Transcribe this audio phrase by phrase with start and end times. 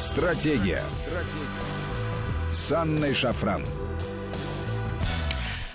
[0.00, 0.82] Стратегия.
[0.96, 2.50] Стратегия.
[2.50, 3.62] С Анной Шафран.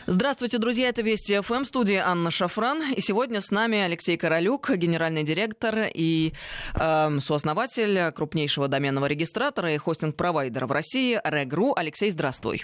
[0.07, 2.91] Здравствуйте, друзья, это Вести ФМ, студия Анна Шафран.
[2.93, 6.33] И сегодня с нами Алексей Королюк, генеральный директор и
[6.73, 11.75] э, сооснователь крупнейшего доменного регистратора и хостинг-провайдера в России Регру.
[11.77, 12.63] Алексей, здравствуй.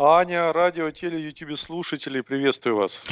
[0.00, 3.02] Аня, радио, теле, ютубе слушатели, приветствую вас.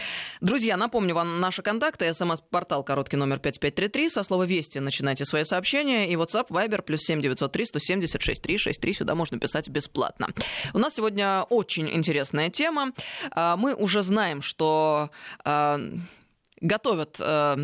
[0.41, 2.15] Друзья, напомню вам наши контакты.
[2.15, 4.09] СМС-портал короткий номер 5533.
[4.09, 6.09] Со слова «Вести» начинайте свои сообщения.
[6.09, 8.93] И WhatsApp, Viber, плюс 7903 176 363.
[8.93, 10.29] Сюда можно писать бесплатно.
[10.75, 12.93] У нас сегодня очень интересная тема.
[13.33, 15.11] А, мы уже знаем, что
[15.45, 15.81] а,
[16.61, 17.57] готовят а,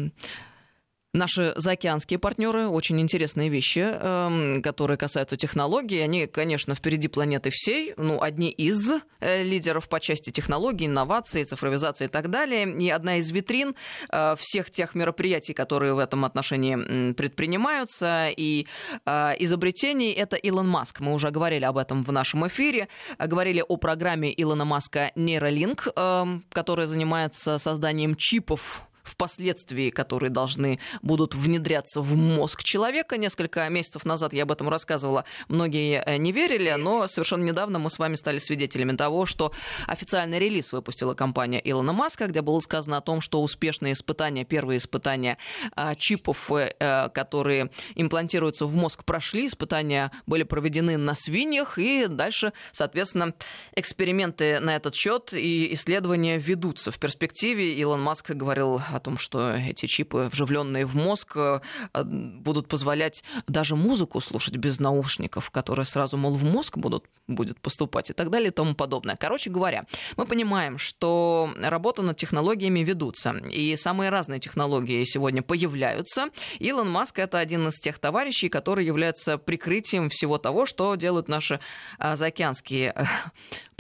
[1.15, 5.99] Наши заокеанские партнеры очень интересные вещи, эм, которые касаются технологий.
[5.99, 7.93] Они, конечно, впереди планеты всей.
[7.99, 12.67] Ну, одни из э, лидеров по части технологий, инноваций, цифровизации и так далее.
[12.81, 13.75] И одна из витрин
[14.09, 18.67] э, всех тех мероприятий, которые в этом отношении предпринимаются, и
[19.05, 21.01] э, изобретений, это Илон Маск.
[21.01, 22.89] Мы уже говорили об этом в нашем эфире.
[23.19, 31.35] Говорили о программе Илона Маска Neuralink, эм, которая занимается созданием чипов впоследствии, которые должны будут
[31.35, 33.17] внедряться в мозг человека.
[33.17, 37.91] Несколько месяцев назад я об этом рассказывала, многие э, не верили, но совершенно недавно мы
[37.91, 39.53] с вами стали свидетелями того, что
[39.87, 44.79] официальный релиз выпустила компания Илона Маска, где было сказано о том, что успешные испытания, первые
[44.79, 45.39] испытания
[45.75, 52.07] а, чипов, э, э, которые имплантируются в мозг, прошли, испытания были проведены на свиньях, и
[52.07, 53.35] дальше, соответственно,
[53.75, 56.91] эксперименты на этот счет и исследования ведутся.
[56.91, 61.61] В перспективе Илон Маск говорил о том, что эти чипы, вживленные в мозг, э,
[62.05, 68.11] будут позволять даже музыку слушать без наушников, которые сразу, мол, в мозг будут, будет поступать
[68.11, 69.17] и так далее и тому подобное.
[69.17, 69.85] Короче говоря,
[70.17, 76.29] мы понимаем, что работа над технологиями ведутся, и самые разные технологии сегодня появляются.
[76.59, 81.61] Илон Маск— это один из тех товарищей, который является прикрытием всего того, что делают наши
[81.99, 82.95] а, заокеанские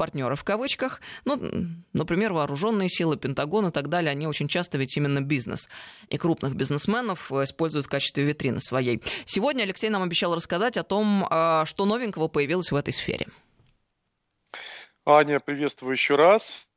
[0.03, 1.01] э, партнеры в кавычках.
[1.25, 1.39] Ну,
[1.93, 5.69] например, вооруженные силы, Пентагон и так далее, они очень часто ведь именно бизнес
[6.09, 9.03] и крупных бизнесменов используют в качестве витрины своей.
[9.25, 13.27] Сегодня Алексей нам обещал рассказать о том, а, что новенького появилось в этой сфере.
[15.05, 16.69] Аня, приветствую еще раз.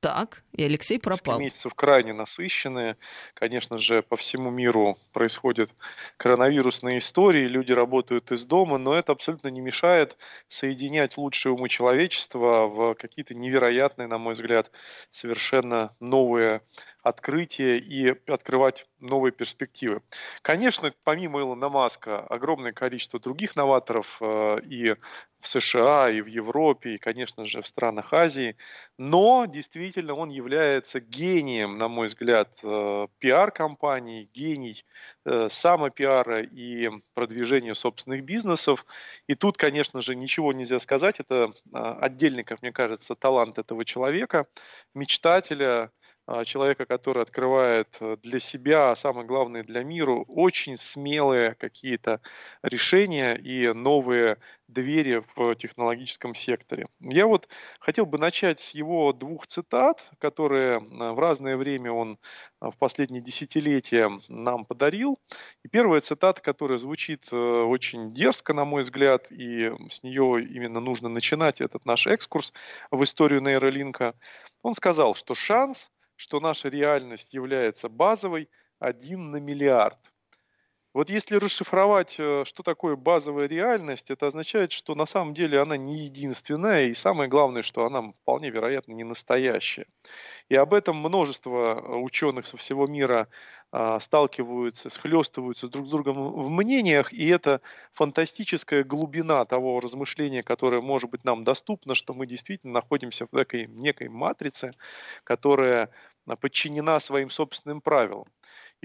[0.00, 1.40] Так, и Алексей пропал.
[1.40, 2.96] месяцев крайне насыщенные.
[3.34, 5.70] Конечно же, по всему миру происходят
[6.18, 10.16] коронавирусные истории, люди работают из дома, но это абсолютно не мешает
[10.48, 14.70] соединять лучшие умы человечества в какие-то невероятные, на мой взгляд,
[15.10, 16.60] совершенно новые
[17.06, 20.02] открытия и открывать новые перспективы.
[20.42, 24.96] Конечно, помимо Илона Маска, огромное количество других новаторов э, и
[25.38, 28.56] в США, и в Европе, и, конечно же, в странах Азии,
[28.98, 34.84] но действительно он является гением, на мой взгляд, э, пиар-компаний, гений
[35.24, 38.84] э, самопиара и продвижения собственных бизнесов.
[39.28, 44.48] И тут, конечно же, ничего нельзя сказать, это отдельный, как мне кажется, талант этого человека,
[44.92, 45.92] мечтателя,
[46.44, 52.20] человека, который открывает э, для себя, а самое главное для мира, очень смелые какие-то
[52.62, 56.88] решения и новые двери в технологическом секторе.
[56.98, 57.48] Я вот
[57.78, 62.18] хотел бы начать с его двух цитат, которые э, в разное время он
[62.60, 65.20] э, в последние десятилетия нам подарил.
[65.64, 71.08] И первая цитата, которая звучит очень дерзко, на мой взгляд, и с нее именно нужно
[71.08, 72.52] начинать этот наш экскурс
[72.90, 74.14] в историю нейролинка.
[74.62, 80.12] Он сказал, что шанс что наша реальность является базовой, один на миллиард.
[80.96, 85.76] Вот если расшифровать, э, что такое базовая реальность, это означает, что на самом деле она
[85.76, 89.84] не единственная, и самое главное, что она вполне вероятно не настоящая.
[90.48, 93.28] И об этом множество э, ученых со всего мира
[93.72, 97.60] а, сталкиваются, схлестываются друг с другом в мнениях, и это
[97.92, 103.66] фантастическая глубина того размышления, которое может быть нам доступно, что мы действительно находимся в такой
[103.66, 104.72] некой матрице,
[105.24, 105.90] которая
[106.26, 108.24] а, подчинена своим собственным правилам.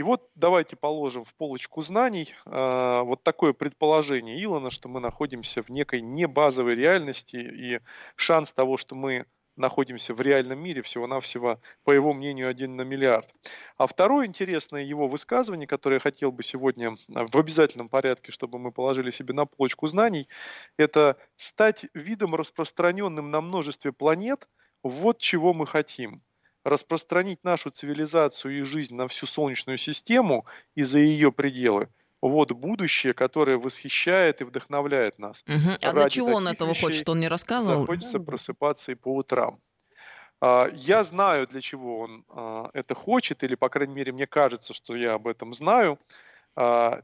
[0.01, 5.61] И вот давайте положим в полочку знаний э, вот такое предположение Илона, что мы находимся
[5.61, 7.79] в некой небазовой реальности, и
[8.15, 9.27] шанс того, что мы
[9.57, 13.31] находимся в реальном мире, всего-навсего, по его мнению, один на миллиард.
[13.77, 18.71] А второе интересное его высказывание, которое я хотел бы сегодня в обязательном порядке, чтобы мы
[18.71, 20.27] положили себе на полочку знаний,
[20.77, 24.47] это стать видом распространенным на множестве планет,
[24.81, 26.23] вот чего мы хотим
[26.63, 31.89] распространить нашу цивилизацию и жизнь на всю Солнечную систему и за ее пределы–
[32.21, 35.43] вот будущее, которое восхищает и вдохновляет нас.
[35.47, 35.77] Угу.
[35.81, 37.85] А для чего он этого хочет, он не рассказывал?
[37.85, 39.59] Хочется просыпаться и по утрам.
[40.39, 44.73] А, я знаю, для чего он а, это хочет, или, по крайней мере, мне кажется,
[44.73, 45.99] что я об этом знаю.
[46.55, 47.01] а,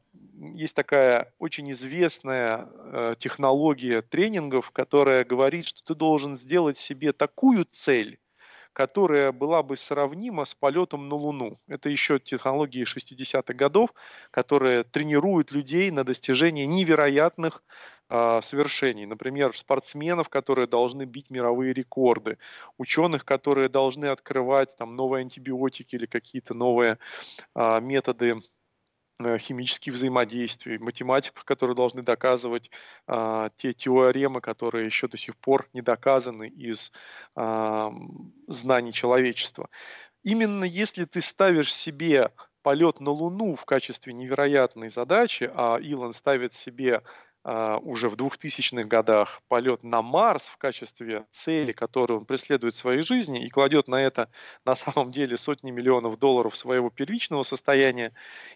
[0.54, 7.66] есть такая очень известная э, технология тренингов, которая говорит, что ты должен сделать себе такую
[7.66, 8.20] цель,
[8.78, 11.60] которая была бы сравнима с полетом на Луну.
[11.68, 13.90] Это еще технологии 60-х годов,
[14.30, 17.64] которые тренируют людей на достижение невероятных
[18.12, 19.08] э, свершений.
[19.08, 22.38] Например, спортсменов, которые должны бить мировые рекорды,
[22.78, 27.00] ученых, которые должны открывать там, новые антибиотики или какие-то новые
[27.56, 28.36] э, методы
[29.20, 32.70] Э, химических взаимодействий, математиков, которые должны доказывать
[33.08, 36.92] а, те теоремы, которые еще до сих пор не доказаны из
[37.36, 37.92] а,
[38.48, 39.70] знаний человечества.
[40.22, 42.32] Именно если ты ставишь себе
[42.62, 47.02] полет на Луну в качестве невероятной задачи, а Илон ставит себе
[47.48, 53.02] уже в 2000-х годах полет на Марс в качестве цели, которую он преследует в своей
[53.02, 54.30] жизни и кладет на это
[54.66, 58.12] на самом деле сотни миллионов долларов своего первичного состояния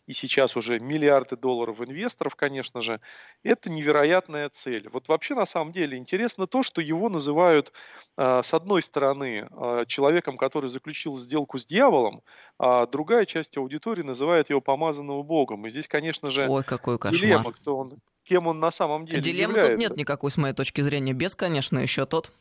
[0.07, 2.99] и сейчас уже миллиарды долларов инвесторов, конечно же,
[3.43, 4.89] это невероятная цель.
[4.89, 7.71] Вот вообще на самом деле интересно то, что его называют
[8.17, 12.23] а, с одной стороны а, человеком, который заключил сделку с дьяволом,
[12.59, 15.65] а другая часть аудитории называет его помазанным Богом.
[15.65, 17.21] И здесь, конечно же, Ой, какой кошмар.
[17.21, 17.99] дилемма, кто он,
[18.31, 19.71] кем он на самом деле Дилеммы является.
[19.71, 21.11] тут нет никакой, с моей точки зрения.
[21.11, 22.31] Без, конечно, еще тот.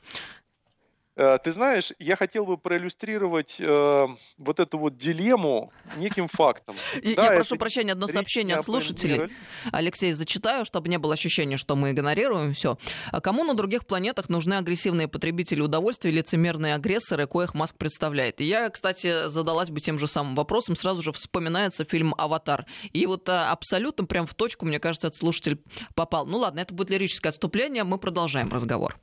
[1.21, 4.07] Э, ты знаешь, я хотел бы проиллюстрировать э,
[4.39, 6.75] вот эту вот дилемму неким фактом.
[7.21, 9.31] Да, я прошу прощения, одно сообщение от слушателей.
[9.73, 12.79] Алексей, зачитаю, чтобы не было ощущения, что мы игнорируем все.
[13.11, 18.41] А кому на других планетах нужны агрессивные потребители удовольствия, лицемерные агрессоры, коих Маск представляет?
[18.41, 20.77] И я, кстати, задалась бы тем же самым вопросом.
[20.77, 22.65] Сразу же вспоминается фильм «Аватар».
[22.93, 25.61] И вот а, абсолютно прям в точку, мне кажется, этот слушатель
[25.95, 26.27] попал.
[26.27, 28.97] Ну ладно, это будет лирическое отступление, мы продолжаем разговор.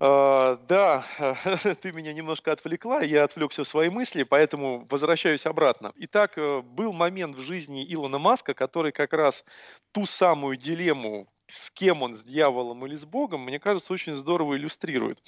[0.00, 1.04] Uh, да,
[1.82, 5.92] ты меня немножко отвлекла, я отвлекся в свои мысли, поэтому возвращаюсь обратно.
[5.96, 9.44] Итак, э, был момент в жизни Илона Маска, который как раз
[9.90, 14.56] ту самую дилемму с кем он, с дьяволом или с Богом, мне кажется, очень здорово
[14.56, 15.18] иллюстрирует.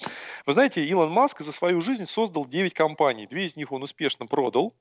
[0.45, 3.27] Вы знаете, Илон Маск за свою жизнь создал 9 компаний.
[3.27, 4.75] Две из них он успешно продал,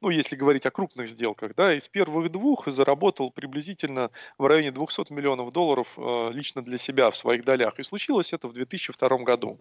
[0.00, 5.12] ну, если говорить о крупных сделках, да, из первых двух заработал приблизительно в районе 200
[5.12, 7.78] миллионов долларов э, лично для себя в своих долях.
[7.78, 9.58] И случилось это в 2002 году.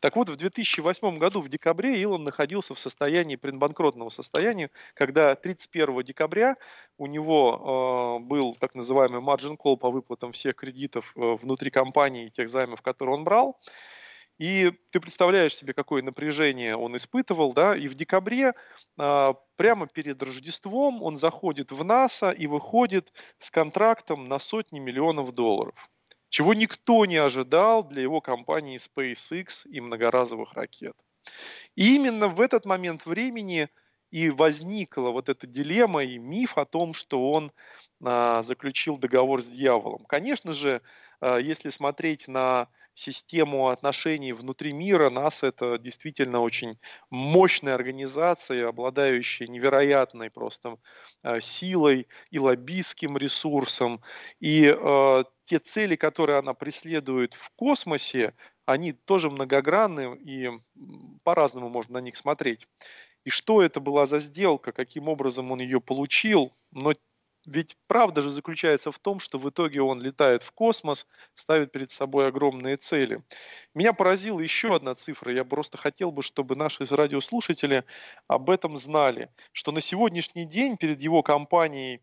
[0.00, 6.02] Так вот, в 2008 году, в декабре, Илон находился в состоянии предбанкротного состояния, когда 31
[6.04, 6.56] декабря
[6.96, 11.70] у него э, был так называемый margin call по выплатам всех кредитов кредитов э, внутри
[11.70, 13.58] компании, тех займов, которые он брал.
[14.38, 18.52] И ты представляешь себе, какое напряжение он испытывал, да, и в декабре,
[18.98, 25.32] а, прямо перед Рождеством, он заходит в НАСА и выходит с контрактом на сотни миллионов
[25.32, 25.90] долларов,
[26.28, 30.96] чего никто не ожидал для его компании SpaceX и многоразовых ракет.
[31.74, 33.70] И именно в этот момент времени
[34.10, 37.52] и возникла вот эта дилемма и миф о том, что он
[38.04, 40.04] а, заключил договор с дьяволом.
[40.06, 40.82] Конечно же,
[41.20, 46.78] а, если смотреть на систему отношений внутри мира, нас это действительно очень
[47.10, 50.78] мощная организация, обладающая невероятной просто
[51.22, 54.00] а, силой и лоббистским ресурсом.
[54.40, 60.50] И э, те цели, которые она преследует в космосе, они тоже многогранны и
[61.22, 62.66] по-разному можно на них смотреть.
[63.26, 66.94] И что это была за сделка, каким образом он ее получил, но
[67.44, 71.90] ведь правда же заключается в том, что в итоге он летает в космос, ставит перед
[71.90, 73.24] собой огромные цели.
[73.74, 75.32] Меня поразила еще одна цифра.
[75.32, 77.84] Я просто хотел бы, чтобы наши радиослушатели
[78.28, 82.02] об этом знали, что на сегодняшний день перед его компанией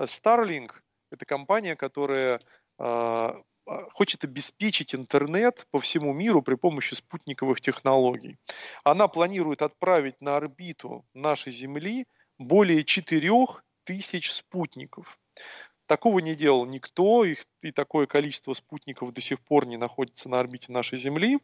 [0.00, 0.72] Starlink,
[1.12, 2.40] это компания, которая
[2.80, 3.32] э,
[3.92, 8.38] хочет обеспечить интернет по всему миру при помощи спутниковых технологий.
[8.82, 12.06] Она планирует отправить на орбиту нашей Земли
[12.38, 13.30] более 4
[13.84, 15.18] тысяч спутников.
[15.86, 20.40] Такого не делал никто, их, и такое количество спутников до сих пор не находится на
[20.40, 21.38] орбите нашей Земли.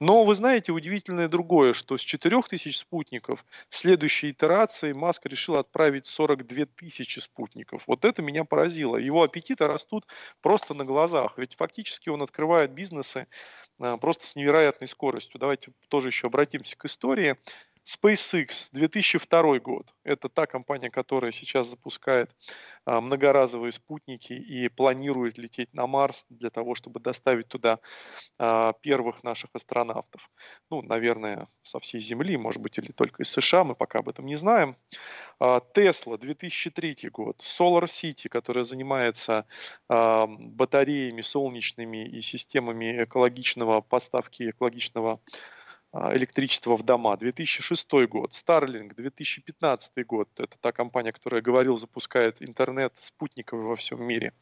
[0.00, 6.06] Но вы знаете, удивительное другое, что с 4000 спутников в следующей итерации Маск решил отправить
[6.06, 7.84] 42 тысячи спутников.
[7.86, 8.96] Вот это меня поразило.
[8.96, 10.06] Его аппетиты растут
[10.40, 11.34] просто на глазах.
[11.36, 13.26] Ведь фактически он открывает бизнесы
[13.80, 15.40] а, просто с невероятной скоростью.
[15.40, 17.36] Давайте тоже еще обратимся к истории.
[17.90, 19.94] SpaceX 2002 год.
[20.04, 22.30] Это та компания, которая сейчас запускает
[22.84, 27.78] а, многоразовые спутники и планирует лететь на Марс для того, чтобы доставить туда
[28.38, 30.30] а, первых наших астронавтов.
[30.70, 34.26] Ну, наверное, со всей Земли, может быть, или только из США, мы пока об этом
[34.26, 34.76] не знаем.
[35.40, 37.42] Tesla 2003 год.
[37.42, 39.46] Solar City, которая занимается
[39.88, 45.18] а, батареями солнечными и системами экологичного поставки экологичного
[45.92, 52.40] а, электричество в дома, 2006 год, Starlink, 2015 год, это та компания, которая, говорил, запускает
[52.40, 54.32] интернет спутниковый во всем мире.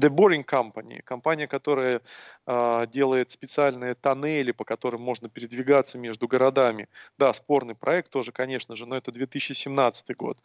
[0.00, 2.02] The Boring Company, компания, которая
[2.46, 6.88] э, делает специальные тоннели, по которым можно передвигаться между городами.
[7.18, 10.38] Да, спорный проект тоже, конечно же, но это 2017 год.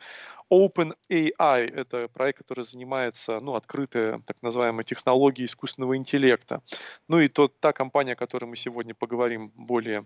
[0.52, 6.64] OpenAI, это проект, который занимается, ну, открытая, так называемая технология искусственного интеллекта.
[7.08, 10.06] Ну и тот, та компания, о которой мы сегодня поговорим более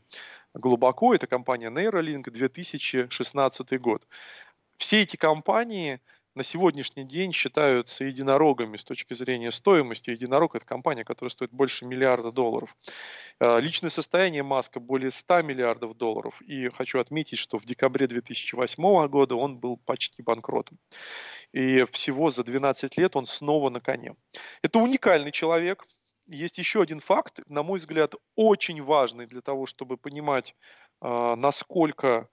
[0.54, 4.08] глубоко, это компания Neuralink, 2016 год.
[4.78, 6.02] Все эти компании
[6.34, 10.12] на сегодняшний день считаются единорогами с точки зрения стоимости.
[10.12, 12.76] Единорог– это компания, которая стоит больше миллиарда долларов.
[13.40, 16.42] А, личное состояние Маска более 100 миллиардов долларов.
[16.42, 20.78] И хочу отметить, что в декабре 2008 года он был почти банкротом.
[21.52, 24.16] И всего за 12 лет он снова на коне.
[24.62, 25.86] Это уникальный человек,
[26.32, 30.56] есть еще один факт, на мой взгляд, очень важный для того, чтобы понимать,
[31.02, 32.30] а, насколько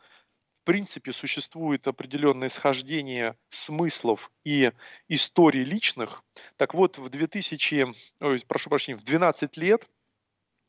[0.55, 4.73] в принципе существует определенное схождение смыслов и
[5.09, 6.23] историй личных.
[6.57, 7.87] Так вот, в 2000,
[8.21, 9.89] ой, прошу прощения, в 12 лет,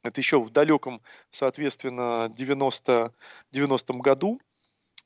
[0.04, 3.14] это еще в далеком, соответственно, 90,
[3.52, 4.40] 90 году,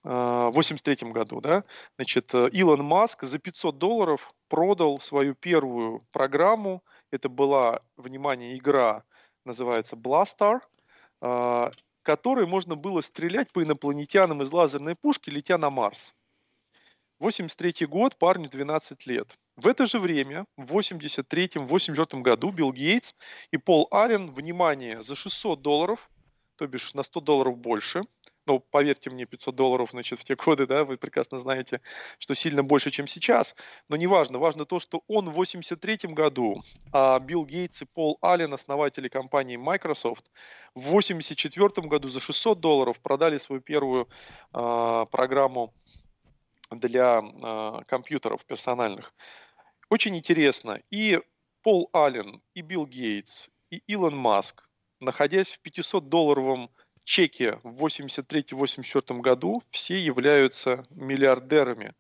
[0.04, 1.64] в 83 году, да,
[1.96, 6.84] значит, Илон Маск за 500 долларов продал свою первую программу
[7.14, 9.04] это была, внимание, игра,
[9.46, 10.62] называется Blastar,
[11.22, 16.16] а, которой можно было стрелять по инопланетянам из лазерной пушки, летя на Марс.
[17.20, 19.38] 83 год, парню 12 лет.
[19.56, 23.14] В это же время, в 83-84 году, Билл Гейтс
[23.52, 26.10] и Пол Аллен, внимание, за 600 долларов,
[26.56, 28.06] то бишь на 100 долларов больше,
[28.46, 31.82] ну, поверьте мне, 500 долларов, значит, в те годы, да, вы прекрасно знаете,
[32.20, 33.56] что сильно больше, чем сейчас.
[33.90, 38.18] Но не важно, важно то, что он в 83 году, а Билл Гейтс и Пол
[38.22, 40.26] Аллен, основатели компании Microsoft,
[40.76, 44.10] в 84 году за 600 долларов продали свою первую
[44.54, 45.74] э, программу
[46.72, 49.14] для э, компьютеров персональных.
[49.90, 50.82] Очень интересно.
[50.90, 51.20] И
[51.62, 54.68] Пол Аллен, и Билл Гейтс, и Илон Маск,
[55.00, 56.70] находясь в 500-долларовом
[57.04, 61.94] чеки в 83-84 году все являются миллиардерами.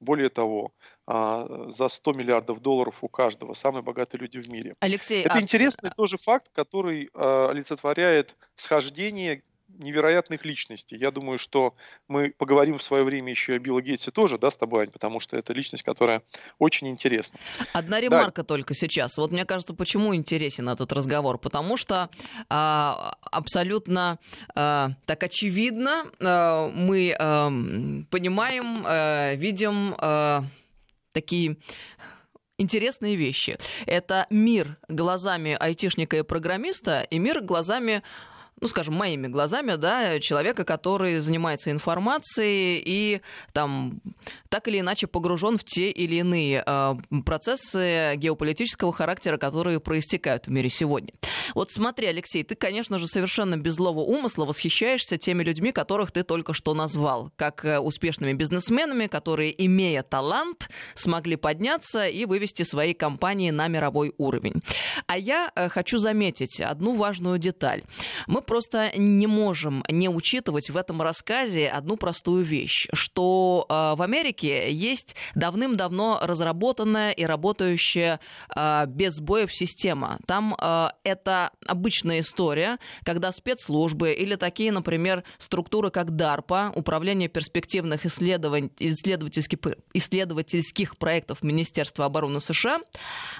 [0.00, 0.72] Более того,
[1.06, 4.74] а, за 100 миллиардов долларов у каждого, самые богатые люди в мире.
[4.80, 5.40] Алексей, Это а...
[5.40, 9.42] интересный тоже факт, который а, олицетворяет схождение
[9.78, 10.96] невероятных личностей.
[10.96, 11.74] Я думаю, что
[12.08, 15.20] мы поговорим в свое время еще о Билла Гейтсе тоже, да, с тобой, Ань, потому
[15.20, 16.22] что это личность, которая
[16.58, 17.38] очень интересна.
[17.72, 18.46] Одна ремарка да.
[18.46, 19.16] только сейчас.
[19.16, 21.38] Вот мне кажется, почему интересен этот разговор?
[21.38, 22.10] Потому что
[22.48, 24.18] а, абсолютно
[24.54, 27.48] а, так очевидно а, мы а,
[28.10, 30.44] понимаем, а, видим а,
[31.12, 31.56] такие
[32.60, 33.58] интересные вещи.
[33.86, 38.02] Это мир глазами айтишника и программиста и мир глазами
[38.60, 43.20] ну, скажем, моими глазами, да, человека, который занимается информацией и
[43.52, 44.00] там
[44.48, 50.50] так или иначе погружен в те или иные э, процессы геополитического характера, которые проистекают в
[50.50, 51.12] мире сегодня.
[51.54, 56.22] Вот смотри, Алексей, ты, конечно же, совершенно без злого умысла восхищаешься теми людьми, которых ты
[56.22, 62.92] только что назвал, как э, успешными бизнесменами, которые, имея талант, смогли подняться и вывести свои
[62.94, 64.54] компании на мировой уровень.
[65.06, 67.82] А я э, хочу заметить одну важную деталь.
[68.26, 74.02] Мы просто не можем не учитывать в этом рассказе одну простую вещь, что э, в
[74.02, 78.18] Америке есть давным-давно разработанная и работающая
[78.56, 80.18] э, без сбоев система.
[80.26, 88.04] Там э, это обычная история, когда спецслужбы или такие, например, структуры, как DARPA, Управление перспективных
[88.04, 89.60] исследований, исследовательских,
[89.94, 92.80] исследовательских проектов Министерства обороны США,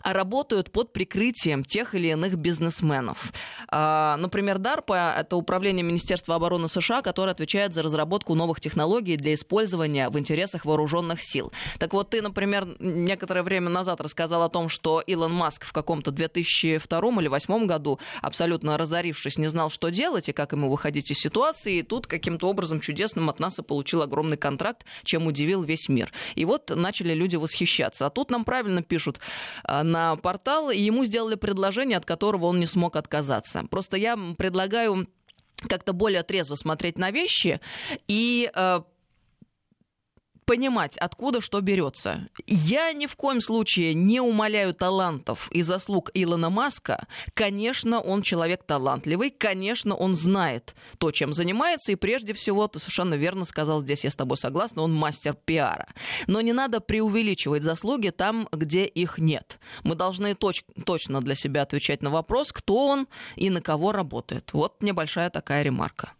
[0.05, 3.33] работают под прикрытием тех или иных бизнесменов.
[3.73, 10.09] Например, DARPA это управление Министерства обороны США, которое отвечает за разработку новых технологий для использования
[10.09, 11.53] в интересах вооруженных сил.
[11.79, 16.11] Так вот, ты, например, некоторое время назад рассказал о том, что Илон Маск в каком-то
[16.11, 21.19] 2002 или 2008 году, абсолютно разорившись, не знал, что делать и как ему выходить из
[21.19, 26.13] ситуации, и тут каким-то образом чудесным от НАСА получил огромный контракт, чем удивил весь мир.
[26.35, 28.07] И вот начали люди восхищаться.
[28.07, 29.21] А тут нам правильно пишут
[29.65, 33.65] а, на портал, и ему сделали предложение, от которого он не смог отказаться.
[33.71, 34.90] Просто я предлагаю предлагаю
[35.69, 37.61] как-то более трезво смотреть на вещи
[38.09, 38.81] и э,
[40.51, 42.29] понимать, откуда что берется.
[42.49, 47.07] Я ни в коем случае не умоляю талантов и заслуг Илона Маска.
[47.35, 53.15] Конечно, он человек талантливый, конечно, он знает то, чем занимается, и прежде всего, ты совершенно
[53.15, 55.87] верно сказал, здесь я с тобой согласна, он мастер пиара.
[56.27, 59.61] Но не надо преувеличивать заслуги там, где их нет.
[59.85, 64.53] Мы должны точ- точно для себя отвечать на вопрос, кто он и на кого работает.
[64.53, 66.15] Вот небольшая такая ремарка.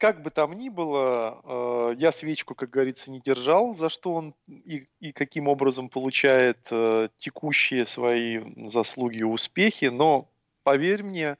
[0.00, 4.34] Как бы там ни было, э, я свечку, как говорится, не держал, за что он
[4.48, 8.40] и, и каким образом получает э, текущие свои
[8.70, 10.26] заслуги и успехи, но
[10.62, 11.36] поверь мне,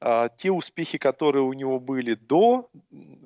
[0.00, 2.70] э, те успехи, которые у него были до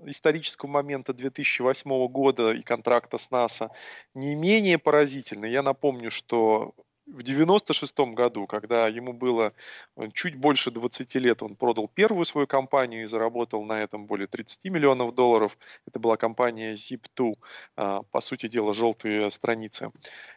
[0.05, 3.71] исторического момента 2008 года и контракта с НАСА,
[4.15, 5.47] не менее поразительны.
[5.47, 6.75] Я напомню, что
[7.13, 9.53] в 96 году, когда ему было
[9.97, 14.27] э, чуть больше 20 лет, он продал первую свою компанию и заработал на этом более
[14.27, 15.57] 30 миллионов долларов.
[15.87, 17.35] Это была компания Zip2,
[17.77, 19.93] а, по сути дела, желтые страницы.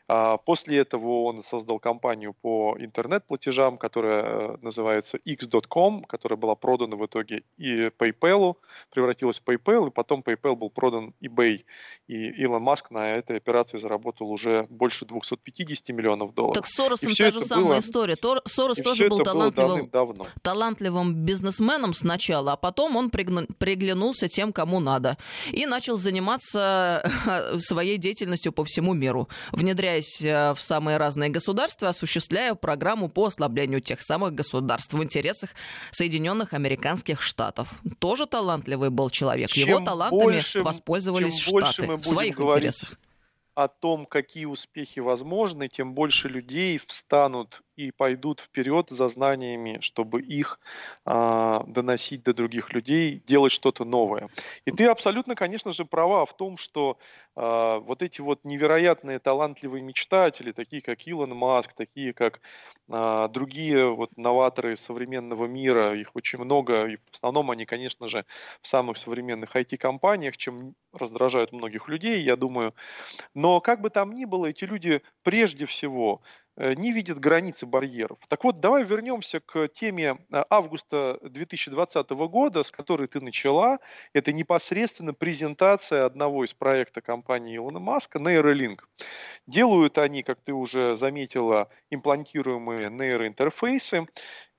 [0.08, 6.96] А после этого он создал компанию по интернет-платежам, которая э, называется X.com, которая была продана
[6.96, 8.55] в итоге и PayPal,
[8.91, 11.65] превратилась в PayPal, и потом PayPal был продан eBay.
[12.08, 16.64] И Илон Маск на этой операции заработал уже больше 250 миллионов долларов.
[16.65, 17.79] Так с Соросом та же самая было...
[17.79, 18.15] история.
[18.15, 18.41] Тор...
[18.45, 19.89] Сорос тоже был талантливым,
[20.41, 25.17] талантливым бизнесменом сначала, а потом он приглянулся тем, кому надо.
[25.51, 27.12] И начал заниматься
[27.57, 33.25] своей деятельностью по всему миру, внедряя отправляясь э, в самые разные государства, осуществляя программу по
[33.25, 35.50] ослаблению тех самых государств в интересах
[35.91, 37.79] Соединенных Американских Штатов.
[38.00, 39.50] Тоже талантливый был человек.
[39.50, 42.93] Чем Его талантами больше, воспользовались Штаты в своих интересах
[43.55, 50.22] о том, какие успехи возможны, тем больше людей встанут и пойдут вперед за знаниями, чтобы
[50.22, 50.60] их
[51.05, 54.29] э, доносить до других людей, делать что-то новое.
[54.65, 56.98] И ты абсолютно, конечно же, права в том, что
[57.36, 62.39] э, вот эти вот невероятные талантливые мечтатели, такие как Илон Маск, такие как
[62.89, 68.25] э, другие вот новаторы современного мира, их очень много, и в основном они, конечно же,
[68.62, 72.74] в самых современных IT-компаниях, чем раздражают многих людей, я думаю.
[73.34, 76.22] Но как бы там ни было, эти люди прежде всего
[76.57, 78.17] не видит границы барьеров.
[78.27, 83.79] Так вот, давай вернемся к теме э, августа 2020 года, с которой ты начала.
[84.13, 88.79] Это непосредственно презентация одного из проекта компании Илона Маска, Neuralink.
[89.47, 94.07] Делают они, как ты уже заметила, имплантируемые нейроинтерфейсы.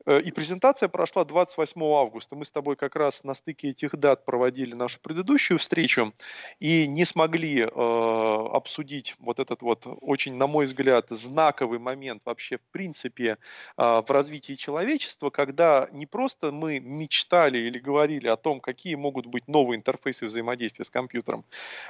[0.07, 2.37] Э, и презентация прошла 28 августа.
[2.37, 6.13] Мы с тобой как раз на стыке этих дат проводили нашу предыдущую встречу
[6.61, 12.59] и не смогли э, обсудить вот этот вот очень, на мой взгляд, знаковый момент вообще
[12.59, 13.37] в принципе э,
[13.77, 19.49] в развитии человечества, когда не просто мы мечтали или говорили о том, какие могут быть
[19.49, 21.45] новые интерфейсы взаимодействия с компьютером,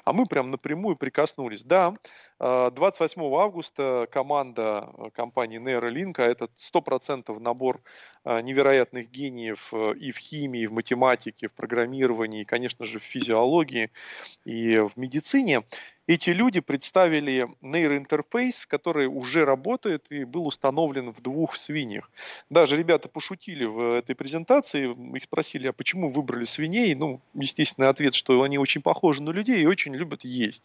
[0.04, 1.64] а мы прям напрямую прикоснулись.
[1.64, 1.94] Да,
[2.38, 7.80] 28 э, августа команда э, компании Neuralink, а это 100% набор
[8.24, 13.90] невероятных гениев и в химии, и в математике, в программировании, и, конечно же, в физиологии
[14.44, 15.62] и в медицине,
[16.06, 22.10] эти люди представили нейроинтерфейс, который уже работает и был установлен в двух свиньях.
[22.48, 26.94] Даже ребята пошутили в этой презентации, их спросили, а почему выбрали свиней?
[26.94, 30.62] Ну, естественный ответ, что они очень похожи на людей и очень любят есть.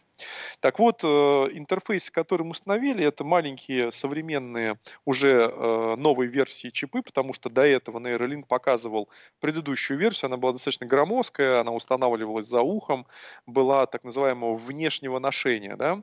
[0.59, 7.01] Так вот, э, интерфейс, который мы установили, это маленькие современные уже э, новые версии чипы,
[7.01, 12.61] потому что до этого Neuralink показывал предыдущую версию, она была достаточно громоздкая, она устанавливалась за
[12.61, 13.07] ухом,
[13.47, 16.01] была так называемого внешнего ношения, да,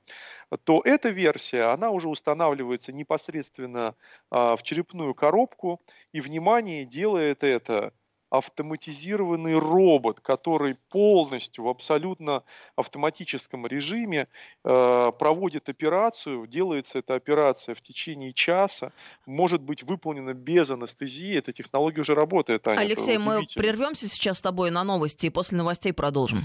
[0.64, 3.94] то эта версия, она уже устанавливается непосредственно
[4.30, 5.80] а, в черепную коробку,
[6.14, 7.92] и, внимание, делает это
[8.30, 12.42] автоматизированный робот, который полностью в абсолютно
[12.76, 14.28] автоматическом режиме
[14.64, 18.92] э, проводит операцию, делается эта операция в течение часа,
[19.24, 22.68] может быть выполнена без анестезии, эта технология уже работает.
[22.68, 26.44] Аня, Алексей, мы прервемся сейчас с тобой на новости и после новостей продолжим.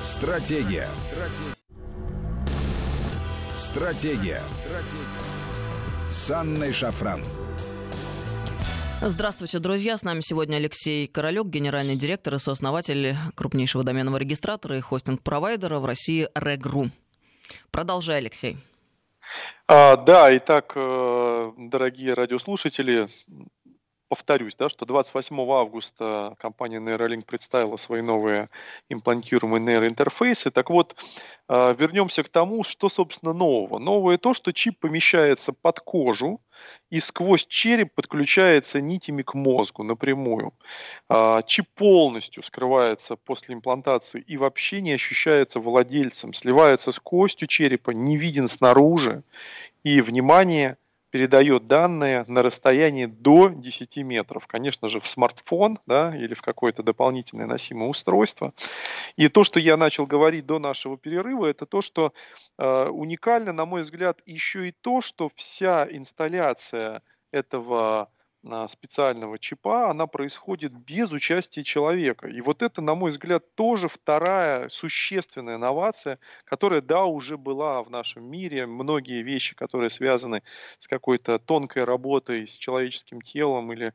[0.00, 0.88] Стратегия.
[3.54, 4.42] Стратегия.
[6.08, 7.22] С Анной Шафран.
[9.00, 9.96] Здравствуйте, друзья.
[9.96, 15.86] С нами сегодня Алексей Королек, генеральный директор и сооснователь крупнейшего доменного регистратора и хостинг-провайдера в
[15.86, 16.90] России Регру.
[17.70, 18.58] Продолжай, Алексей.
[19.66, 23.08] А, да, итак, э, дорогие радиослушатели,
[24.08, 28.48] повторюсь, да, что 28 августа компания Neuralink представила свои новые
[28.88, 30.50] имплантируемые нейроинтерфейсы.
[30.50, 30.96] Так вот,
[31.48, 33.78] а, вернемся к тому, что, собственно, нового.
[33.78, 36.40] Новое то, что чип помещается под кожу
[36.90, 40.52] и сквозь череп подключается нитями к мозгу напрямую.
[41.08, 47.90] А, чип полностью скрывается после имплантации и вообще не ощущается владельцем, сливается с костью черепа,
[47.90, 49.22] не виден снаружи.
[49.84, 50.78] И, внимание,
[51.16, 54.46] передает данные на расстоянии до 10 метров.
[54.46, 58.52] Конечно же, в смартфон да, или в какое-то дополнительное носимое устройство.
[59.16, 62.12] И то, что я начал говорить до нашего перерыва, это то, что
[62.58, 67.00] э, уникально, на мой взгляд, еще и то, что вся инсталляция
[67.30, 68.10] этого
[68.68, 72.28] специального чипа, она происходит без участия человека.
[72.28, 77.90] И вот это, на мой взгляд, тоже вторая существенная инновация, которая, да, уже была в
[77.90, 78.66] нашем мире.
[78.66, 80.42] Многие вещи, которые связаны
[80.78, 83.92] с какой-то тонкой работой с человеческим телом или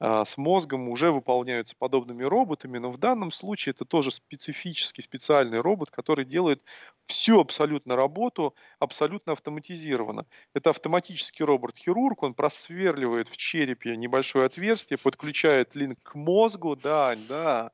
[0.00, 2.78] а, с мозгом, уже выполняются подобными роботами.
[2.78, 6.62] Но в данном случае это тоже специфический, специальный робот, который делает
[7.04, 10.26] всю абсолютно работу абсолютно автоматизированно.
[10.54, 17.70] Это автоматический робот-хирург, он просверливает в черепе небольшое отверстие, подключает линк к мозгу, да, да,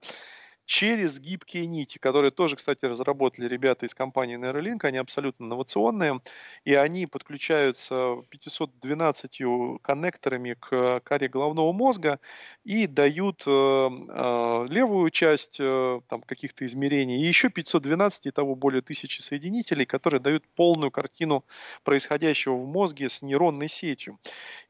[0.70, 6.20] через гибкие нити, которые тоже, кстати, разработали ребята из компании Neuralink, они абсолютно инновационные,
[6.64, 9.40] и они подключаются 512
[9.82, 12.20] коннекторами к коре головного мозга
[12.62, 18.54] и дают э, э, левую часть э, там, каких-то измерений, и еще 512, и того
[18.54, 21.44] более тысячи соединителей, которые дают полную картину
[21.82, 24.20] происходящего в мозге с нейронной сетью.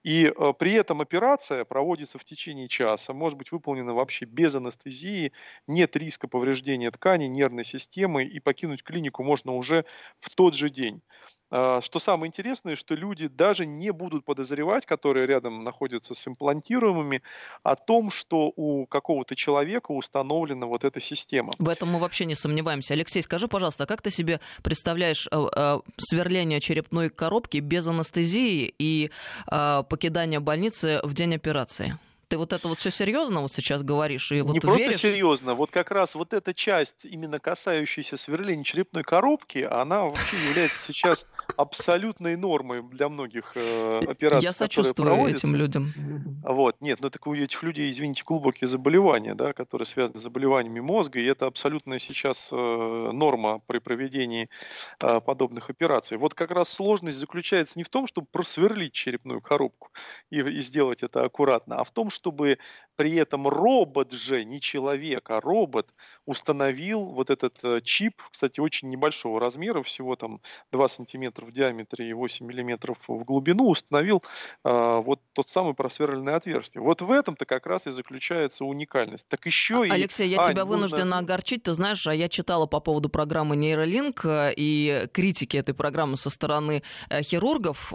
[0.02, 5.32] И э, при этом операция проводится в течение часа, может быть выполнена вообще без анестезии,
[5.66, 9.84] нет риска повреждения тканей, нервной системы, и покинуть клинику можно уже
[10.20, 11.02] в тот же день.
[11.50, 17.22] А, что самое интересное, что люди даже не будут подозревать, которые рядом находятся с имплантируемыми,
[17.62, 21.52] о том, что у какого-то человека установлена вот эта система.
[21.58, 22.94] В этом мы вообще не сомневаемся.
[22.94, 29.10] Алексей, скажи, пожалуйста, как ты себе представляешь э, э, сверление черепной коробки без анестезии и
[29.50, 31.98] э, покидание больницы в день операции?
[32.30, 34.30] Ты вот это вот все серьезно вот сейчас говоришь?
[34.30, 34.84] И вот не веришь?
[34.84, 40.36] просто серьезно, вот как раз вот эта часть, именно касающаяся сверления черепной коробки, она вообще
[40.48, 45.92] является сейчас абсолютной нормой для многих э, операций, Я сочувствую этим людям.
[46.42, 50.80] Вот, нет, ну так у этих людей, извините, глубокие заболевания, да, которые связаны с заболеваниями
[50.80, 54.48] мозга, и это абсолютно сейчас э, норма при проведении
[55.02, 56.16] э, подобных операций.
[56.16, 59.90] Вот как раз сложность заключается не в том, чтобы просверлить черепную коробку
[60.30, 62.58] и, и сделать это аккуратно, а в том, что чтобы
[63.00, 65.88] при этом робот же, не человек, а робот
[66.26, 72.10] установил вот этот э, чип, кстати, очень небольшого размера, всего там 2 сантиметра в диаметре
[72.10, 74.22] и 8 миллиметров в глубину, установил
[74.66, 76.82] э, вот тот самый просверленное отверстие.
[76.82, 79.26] Вот в этом-то как раз и заключается уникальность.
[79.28, 79.90] Так еще и...
[79.90, 81.18] Алексей, я Ань, тебя вынуждена нужно...
[81.20, 81.62] огорчить.
[81.62, 86.28] Ты знаешь, а я читала по поводу программы Нейролинк э, и критики этой программы со
[86.28, 87.94] стороны э, хирургов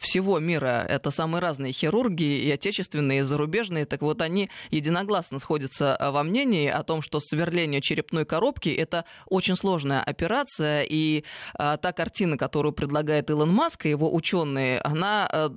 [0.00, 0.86] всего мира.
[0.88, 6.22] Это самые разные хирурги, и отечественные, и зарубежные, так вот они единогласно сходятся э, во
[6.22, 12.36] мнении о том, что сверление черепной коробки– это очень сложная операция, и а, та картина,
[12.36, 15.50] которую предлагает Илон Маск и его ученые, она, а,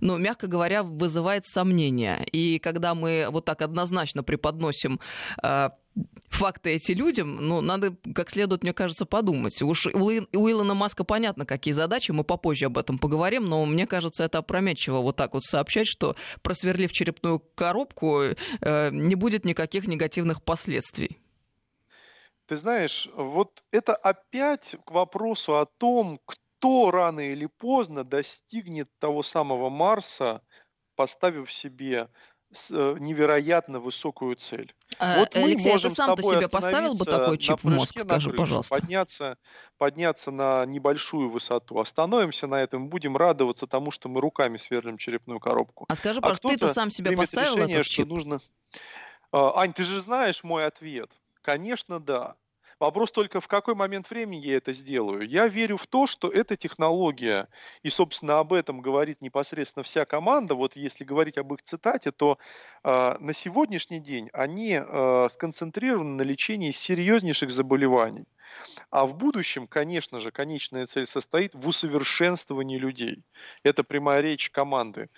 [0.00, 2.24] ну, мягко говоря, вызывает сомнения.
[2.32, 5.00] И когда мы вот так однозначно преподносим
[6.28, 9.60] факты эти людям, ну, надо как следует, мне кажется, подумать.
[9.62, 14.24] Уж у Илона Маска понятно, какие задачи, мы попозже об этом поговорим, но мне кажется,
[14.24, 20.42] это опрометчиво вот так вот сообщать, что просверлив черепную коробку, э, не будет никаких негативных
[20.42, 21.18] последствий.
[22.46, 29.22] Ты знаешь, вот это опять к вопросу о том, кто рано или поздно достигнет того
[29.22, 30.42] самого Марса,
[30.96, 32.08] поставив себе
[32.50, 34.74] невероятно высокую цель.
[34.98, 37.98] А, вот мы Алексей, можем ты сам ты себе поставил бы такой чип в мозг,
[37.98, 38.70] скажи, крышу, пожалуйста.
[38.70, 39.38] Подняться,
[39.78, 41.78] подняться на небольшую высоту.
[41.78, 45.86] Остановимся на этом, будем радоваться тому, что мы руками сверлим черепную коробку.
[45.88, 48.06] А скажи, а пожалуйста, ты сам себе поставил решение, этот чип?
[48.06, 48.40] Что нужно...
[49.32, 51.10] А, Ань, ты же знаешь мой ответ.
[51.42, 52.34] Конечно, да.
[52.80, 55.28] Вопрос только, в какой момент времени я это сделаю.
[55.28, 57.46] Я верю в то, что эта технология,
[57.82, 62.38] и, собственно, об этом говорит непосредственно вся команда, вот если говорить об их цитате, то
[62.82, 68.24] э, на сегодняшний день они э, сконцентрированы на лечении серьезнейших заболеваний.
[68.90, 73.22] А в будущем, конечно же, конечная цель состоит в усовершенствовании людей.
[73.62, 75.08] Это прямая речь команды.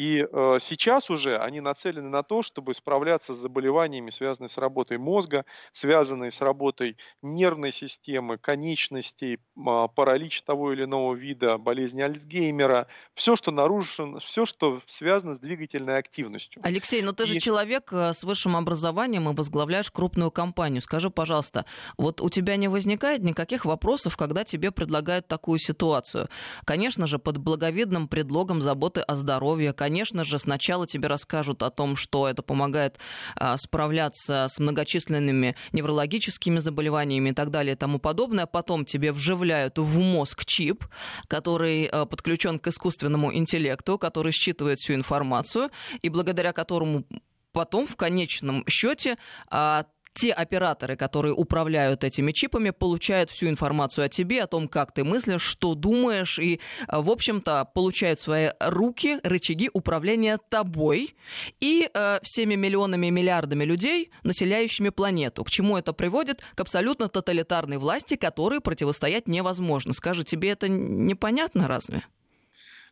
[0.00, 4.96] И э, сейчас уже они нацелены на то, чтобы справляться с заболеваниями, связанными с работой
[4.96, 12.86] мозга, связанные с работой нервной системы, конечностей, э, паралич того или иного вида, болезни Альцгеймера,
[13.12, 16.62] все, что нарушено, все, что связано с двигательной активностью.
[16.64, 17.26] Алексей, но ну ты и...
[17.26, 20.80] же человек э, с высшим образованием и возглавляешь крупную компанию.
[20.80, 21.66] Скажи, пожалуйста,
[21.98, 26.30] вот у тебя не возникает никаких вопросов, когда тебе предлагают такую ситуацию.
[26.64, 29.89] Конечно же, под благовидным предлогом заботы о здоровье, конечно
[30.24, 32.98] же, сначала тебе расскажут о том, что это помогает
[33.36, 38.46] а, справляться с многочисленными неврологическими заболеваниями и так далее и тому подобное.
[38.46, 40.84] Потом тебе вживляют в мозг чип,
[41.28, 45.70] который а, подключен к искусственному интеллекту, который считывает всю информацию,
[46.02, 47.04] и благодаря которому
[47.52, 49.16] потом в конечном счете
[49.48, 54.92] а, те операторы, которые управляют этими чипами, получают всю информацию о тебе, о том, как
[54.92, 61.14] ты мыслишь, что думаешь, и, в общем-то, получают свои руки рычаги управления тобой
[61.60, 65.44] и э, всеми миллионами и миллиардами людей, населяющими планету.
[65.44, 66.42] К чему это приводит?
[66.54, 69.92] К абсолютно тоталитарной власти, которой противостоять невозможно.
[69.92, 72.04] Скажи, тебе это непонятно разве?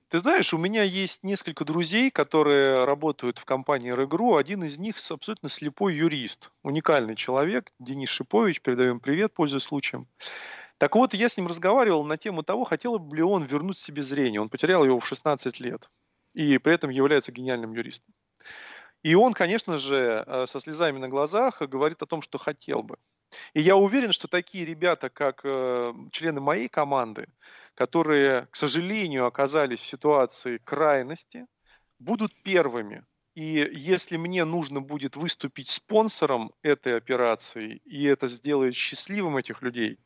[0.09, 4.37] Ты знаешь, у меня есть несколько друзей, которые работают в компании РЭГРУ.
[4.37, 10.09] Один из них абсолютно слепой юрист, уникальный человек, Денис Шипович, передаем привет, пользуясь случаем.
[10.79, 14.03] Так вот, я с ним разговаривал на тему того, хотел бы ли он вернуть себе
[14.03, 14.40] зрение.
[14.40, 15.90] Он потерял его в 16 лет
[16.33, 18.14] и при этом является гениальным юристом.
[19.03, 22.97] И он, конечно же, э, со слезами на глазах говорит о том, что хотел бы.
[23.53, 27.29] И я уверен, что такие ребята, как э, члены моей команды,
[27.79, 31.47] которые, к сожалению, оказались в ситуации крайности,
[32.01, 33.05] будут первыми.
[33.37, 40.01] И если мне нужно будет выступить спонсором этой операции, и это сделает счастливым этих людей,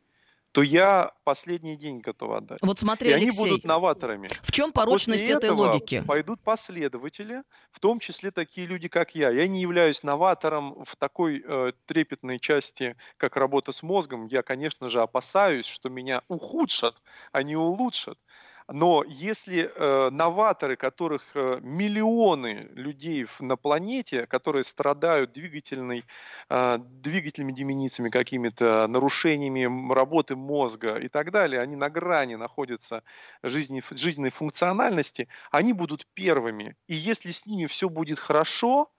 [0.52, 2.58] то я последний день готов отдать.
[2.60, 4.28] Вот смотри, и Алексей, они будут новаторами.
[4.42, 6.04] В чем порочность После этой этого логики?
[6.06, 9.30] Пойдут последователи, в том числе такие люди, как я.
[9.30, 14.26] Я не являюсь новатором в такой э, трепетной части, как работа с мозгом.
[14.26, 18.18] Я, конечно же, опасаюсь, что меня ухудшат, а не улучшат.
[18.68, 26.04] Но если э, новаторы, которых э, миллионы людей на планете, которые страдают двигательной,
[26.48, 33.02] э, двигательными деменицами, какими-то нарушениями работы мозга и так далее, они на грани находятся
[33.42, 36.76] жизни, жизненной функциональности, они будут первыми.
[36.86, 38.90] И если с ними все будет хорошо,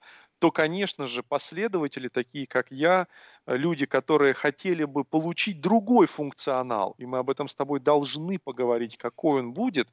[0.43, 3.07] то, конечно же, последователи, такие как я,
[3.47, 8.97] люди, которые хотели бы получить другой функционал, и мы об этом с тобой должны поговорить,
[8.97, 9.89] какой он будет,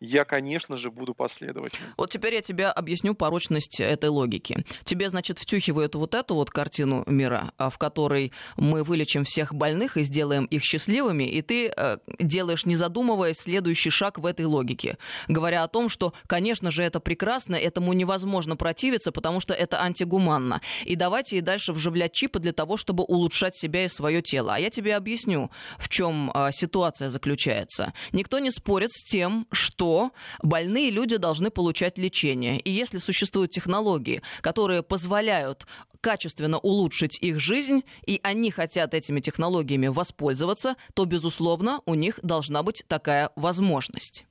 [0.00, 1.94] я, конечно же, буду последователем.
[1.96, 4.64] Вот теперь я тебе объясню порочность этой логики.
[4.84, 9.96] Тебе, значит, втюхивают вот эту вот картину мира, а, в которой мы вылечим всех больных
[9.96, 14.98] и сделаем их счастливыми, и ты э, делаешь, не задумываясь, следующий шаг в этой логике,
[15.28, 20.60] говоря о том, что, конечно же, это прекрасно, этому невозможно противиться, потому что это антигуманно.
[20.84, 24.54] И давайте и дальше вживлять чипы для того, чтобы чтобы улучшать себя и свое тело.
[24.54, 27.94] А я тебе объясню, в чем а, ситуация заключается.
[28.12, 30.10] Никто не спорит с тем, что
[30.42, 32.60] больные люди должны получать лечение.
[32.60, 35.66] И если существуют технологии, которые позволяют
[36.02, 42.62] качественно улучшить их жизнь, и они хотят этими технологиями воспользоваться, то, безусловно, у них должна
[42.62, 44.26] быть такая возможность.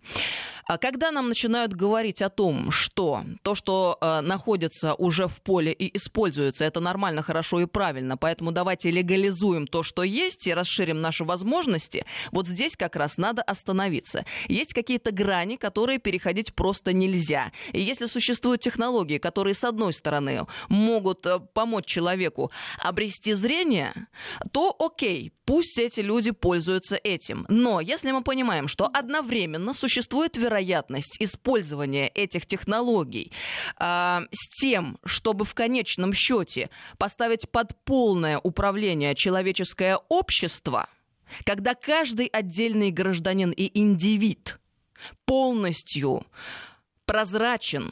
[0.71, 5.73] А когда нам начинают говорить о том, что то, что э, находится уже в поле
[5.73, 11.01] и используется, это нормально, хорошо и правильно, поэтому давайте легализуем то, что есть, и расширим
[11.01, 14.23] наши возможности, вот здесь как раз надо остановиться.
[14.47, 17.51] Есть какие-то грани, которые переходить просто нельзя.
[17.73, 24.07] И если существуют технологии, которые, с одной стороны, могут э, помочь человеку обрести зрение,
[24.53, 27.45] то окей, пусть эти люди пользуются этим.
[27.49, 33.31] Но если мы понимаем, что одновременно существует вероятность, вероятность использования этих технологий
[33.79, 40.87] э, с тем, чтобы в конечном счете поставить под полное управление человеческое общество,
[41.45, 44.59] когда каждый отдельный гражданин и индивид
[45.25, 46.25] полностью
[47.05, 47.91] прозрачен,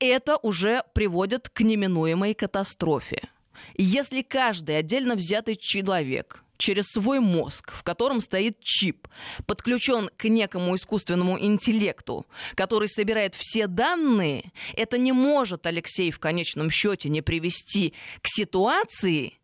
[0.00, 3.28] это уже приводит к неминуемой катастрофе.
[3.76, 9.08] Если каждый отдельно взятый человек через свой мозг, в котором стоит чип,
[9.46, 16.70] подключен к некому искусственному интеллекту, который собирает все данные, это не может Алексей в конечном
[16.70, 19.38] счете не привести к ситуации,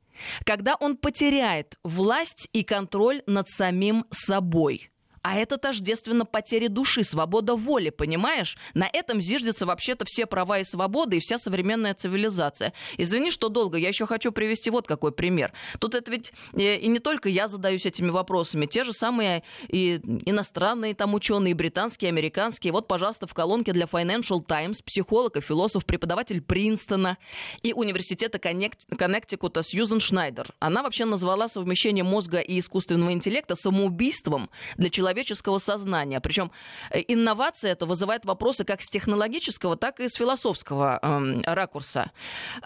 [0.44, 4.90] когда он потеряет власть и контроль над самим собой.
[5.24, 8.58] А это тождественно потере души, свобода воли, понимаешь?
[8.74, 12.74] На этом зиждется вообще-то все права и свободы и вся современная цивилизация.
[12.98, 15.54] Извини, что долго, я еще хочу привести вот какой пример.
[15.78, 19.98] Тут это ведь э, и не только я задаюсь этими вопросами, те же самые и
[20.26, 22.74] иностранные там ученые, британские, американские.
[22.74, 27.16] Вот, пожалуйста, в колонке для Financial Times психолог и философ, преподаватель Принстона
[27.62, 30.52] и университета Коннектикута Сьюзен Шнайдер.
[30.58, 36.20] Она вообще назвала совмещение мозга и искусственного интеллекта самоубийством для человека человеческого сознания.
[36.20, 36.50] Причем
[36.90, 42.11] э, инновация это вызывает вопросы как с технологического, так и с философского эм, ракурса.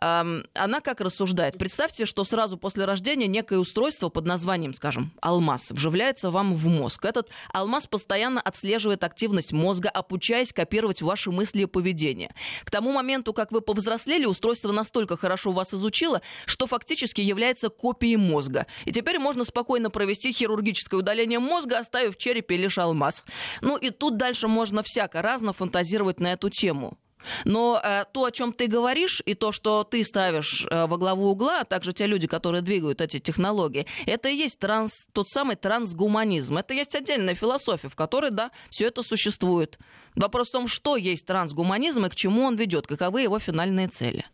[0.01, 1.59] Эм, она как рассуждает?
[1.59, 7.05] Представьте, что сразу после рождения некое устройство под названием, скажем, алмаз вживляется вам в мозг.
[7.05, 12.35] Этот алмаз постоянно отслеживает активность мозга, обучаясь копировать ваши мысли и поведение.
[12.65, 18.17] К тому моменту, как вы повзрослели, устройство настолько хорошо вас изучило, что фактически является копией
[18.17, 18.67] мозга.
[18.87, 23.25] И теперь можно спокойно провести хирургическое удаление мозга, оставив череп черепе алмаз.
[23.61, 26.99] Ну и тут дальше можно всяко разно фантазировать на эту тему.
[27.45, 31.31] Но э, то, о чем ты говоришь, и то, что ты ставишь э, во главу
[31.31, 35.57] угла, а также те люди, которые двигают эти технологии, это и есть транс, тот самый
[35.57, 36.57] трансгуманизм.
[36.57, 39.79] Это есть отдельная философия, в которой, да, все это существует.
[40.15, 44.25] Вопрос в том, что есть трансгуманизм и к чему он ведет, каковы его финальные цели.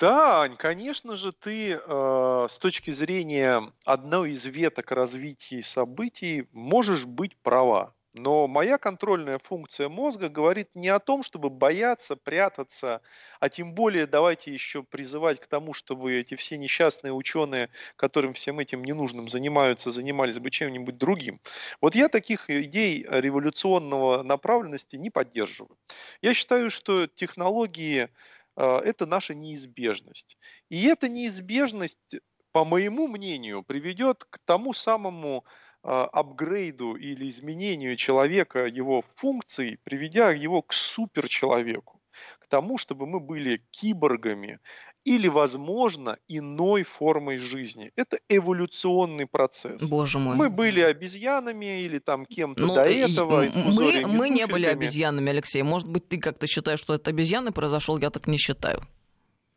[0.00, 7.04] Да, Ань, конечно же, ты э, с точки зрения одной из веток развития событий можешь
[7.04, 7.94] быть права.
[8.14, 13.02] Но моя контрольная функция мозга говорит не о том, чтобы бояться, прятаться,
[13.40, 18.58] а тем более давайте еще призывать к тому, чтобы эти все несчастные ученые, которым всем
[18.58, 21.40] этим ненужным занимаются, занимались бы чем-нибудь другим.
[21.80, 25.76] Вот я таких идей революционного направленности не поддерживаю.
[26.22, 28.08] Я считаю, что технологии
[28.56, 30.36] это наша неизбежность.
[30.68, 32.16] И эта неизбежность,
[32.52, 35.44] по моему мнению, приведет к тому самому
[35.82, 42.02] а, апгрейду или изменению человека, его функций, приведя его к суперчеловеку,
[42.38, 44.60] к тому, чтобы мы были киборгами
[45.04, 47.90] или, возможно, иной формой жизни.
[47.96, 49.82] Это эволюционный процесс.
[49.82, 50.36] Боже мой.
[50.36, 53.46] Мы были обезьянами или там кем-то ну, до этого.
[53.54, 55.62] Мы, мы не были обезьянами, Алексей.
[55.62, 58.82] Может быть, ты как-то считаешь, что это обезьяны произошел, я так не считаю.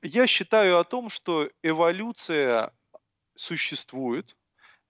[0.01, 2.71] Я считаю о том, что эволюция
[3.35, 4.35] существует,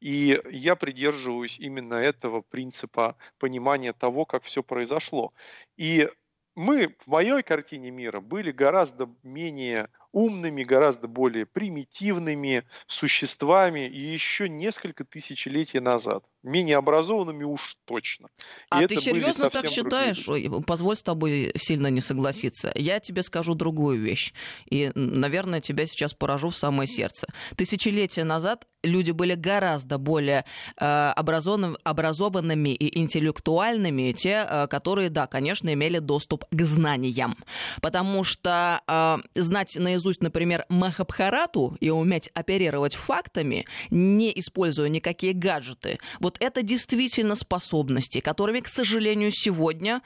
[0.01, 5.33] и я придерживаюсь именно этого принципа понимания того, как все произошло.
[5.77, 6.09] И
[6.55, 14.47] мы в моей картине мира были гораздо менее умными, гораздо более примитивными существами и еще
[14.47, 16.25] несколько тысячелетий назад.
[16.43, 18.27] Менее образованными уж точно.
[18.69, 20.27] А и ты серьезно так считаешь?
[20.27, 22.71] Ой, позволь с тобой сильно не согласиться.
[22.75, 24.33] Я тебе скажу другую вещь.
[24.69, 27.27] И, наверное, тебя сейчас поражу в самое сердце.
[27.55, 30.45] Тысячелетия назад люди были гораздо более
[30.77, 37.35] э, образованными, образованными и интеллектуальными, те, э, которые, да, конечно, имели доступ к знаниям.
[37.81, 45.99] Потому что э, знать наизусть, например, Махабхарату и уметь оперировать фактами, не используя никакие гаджеты,
[46.19, 50.01] вот это действительно способности, которыми, к сожалению, сегодня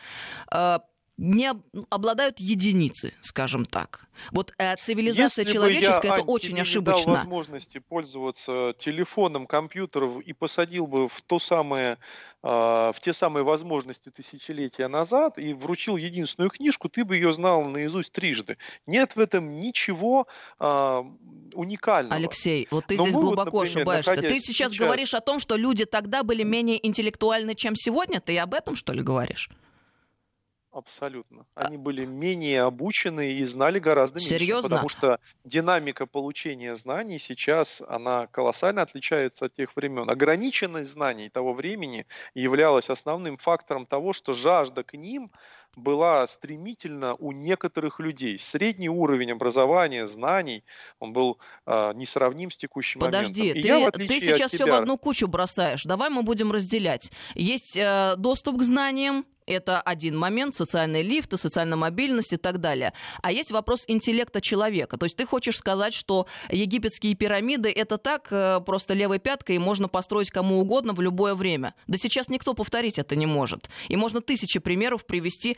[0.51, 0.79] э,
[1.17, 1.51] не
[1.89, 4.07] обладают единицы, скажем так.
[4.31, 6.97] Вот э, цивилизация Если человеческая я, это Ань, очень ошибочно.
[6.97, 11.97] Если возможности пользоваться телефоном, компьютером и посадил бы в то самое,
[12.43, 17.63] э, в те самые возможности тысячелетия назад и вручил единственную книжку, ты бы ее знал
[17.63, 18.57] наизусть трижды.
[18.85, 20.27] Нет в этом ничего
[20.59, 21.03] э,
[21.53, 22.15] уникального.
[22.15, 24.21] Алексей, вот ты Но здесь глубоко вот, например, ошибаешься.
[24.21, 28.21] Ты сейчас, сейчас говоришь о том, что люди тогда были менее интеллектуальны, чем сегодня.
[28.21, 29.49] Ты об этом что ли говоришь?
[30.71, 31.45] Абсолютно.
[31.55, 34.37] А Они были менее обучены и знали гораздо меньше.
[34.37, 34.69] Серьезно?
[34.69, 40.09] Потому что динамика получения знаний сейчас, она колоссально отличается от тех времен.
[40.09, 45.31] Ограниченность знаний того времени являлась основным фактором того, что жажда к ним
[45.77, 48.37] была стремительно у некоторых людей.
[48.37, 50.63] Средний уровень образования, знаний,
[50.99, 53.91] он был э, несравним с текущим Подожди, моментом.
[53.91, 54.65] Подожди, ты, ты сейчас тебя...
[54.65, 55.83] все в одну кучу бросаешь.
[55.83, 57.11] Давай мы будем разделять.
[57.35, 62.93] Есть э, доступ к знаниям, это один момент, социальные лифты, социальная мобильность и так далее.
[63.23, 64.97] А есть вопрос интеллекта человека.
[64.97, 69.87] То есть ты хочешь сказать, что египетские пирамиды это так, э, просто левой пяткой можно
[69.87, 71.73] построить кому угодно в любое время.
[71.87, 73.69] Да сейчас никто повторить это не может.
[73.87, 75.57] И можно тысячи примеров привести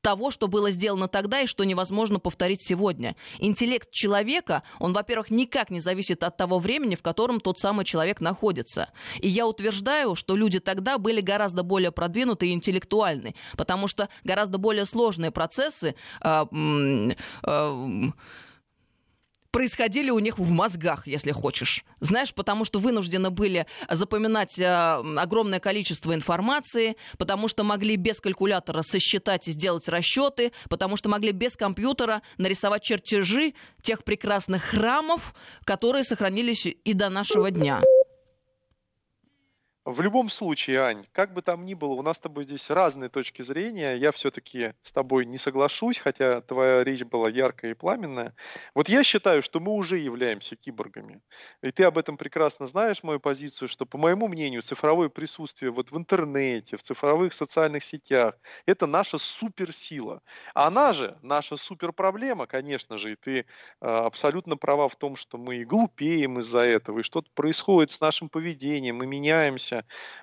[0.00, 3.16] того, что было сделано тогда и что невозможно повторить сегодня.
[3.38, 8.20] Интеллект человека, он, во-первых, никак не зависит от того времени, в котором тот самый человек
[8.20, 8.90] находится.
[9.20, 14.58] И я утверждаю, что люди тогда были гораздо более продвинуты и интеллектуальны, потому что гораздо
[14.58, 16.44] более сложные процессы э,
[17.42, 18.02] э,
[19.50, 21.84] происходили у них в мозгах, если хочешь.
[22.00, 24.64] Знаешь, потому что вынуждены были запоминать э,
[25.16, 31.32] огромное количество информации, потому что могли без калькулятора сосчитать и сделать расчеты, потому что могли
[31.32, 35.34] без компьютера нарисовать чертежи тех прекрасных храмов,
[35.64, 37.82] которые сохранились и до нашего дня.
[39.90, 43.08] В любом случае, Ань, как бы там ни было, у нас с тобой здесь разные
[43.08, 43.94] точки зрения.
[43.94, 48.34] Я все-таки с тобой не соглашусь, хотя твоя речь была яркая и пламенная.
[48.74, 51.22] Вот я считаю, что мы уже являемся киборгами.
[51.62, 55.90] И ты об этом прекрасно знаешь, мою позицию, что, по моему мнению, цифровое присутствие вот
[55.90, 58.34] в интернете, в цифровых социальных сетях,
[58.66, 60.20] это наша суперсила.
[60.52, 63.44] Она же наша суперпроблема, конечно же, и ты э,
[63.80, 68.96] абсолютно права в том, что мы глупеем из-за этого, и что-то происходит с нашим поведением,
[68.96, 69.77] мы меняемся,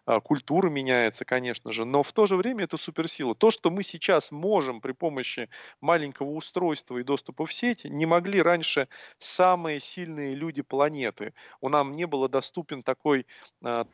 [0.06, 3.36] а, культура меняется, конечно же, но в то же время это суперсила.
[3.36, 5.50] То, что мы сейчас можем при помощи
[5.82, 8.88] маленького устройства и доступа в сеть, не могли раньше
[9.20, 11.34] самые сильные люди планеты.
[11.62, 13.26] У нам не было доступен такой
[13.64, 13.86] а,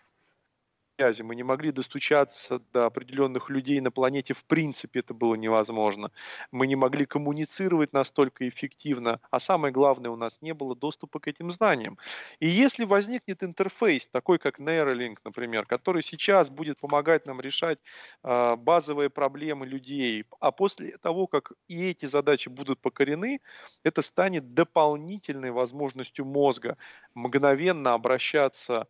[1.02, 6.12] связи, мы не могли достучаться до определенных людей на планете, в принципе это было невозможно.
[6.52, 11.28] Мы не могли коммуницировать настолько эффективно, а самое главное, у нас не было доступа к
[11.28, 11.98] этим знаниям.
[12.40, 17.80] И если возникнет интерфейс, такой как Neuralink, например, который сейчас будет помогать нам решать
[18.24, 23.40] э, базовые проблемы людей, а после того, как и эти задачи будут покорены,
[23.84, 26.78] это станет дополнительной возможностью мозга
[27.16, 28.88] мгновенно обращаться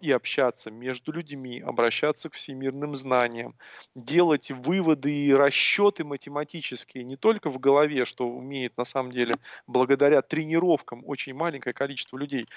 [0.00, 3.54] и общаться между людьми, обращаться к всемирным знаниям,
[3.94, 9.36] делать выводы и расчеты математические не только в голове, что умеет на самом деле
[9.68, 12.48] благодаря тренировкам очень маленькое количество людей.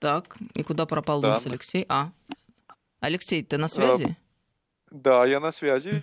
[0.00, 1.28] Так, и куда пропал да.
[1.28, 1.86] у нас Алексей?
[1.88, 2.10] А,
[3.00, 4.16] Алексей, ты на связи?
[4.90, 6.02] А, да, я на связи.